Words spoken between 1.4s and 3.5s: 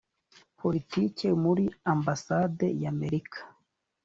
muri ambassade y amerika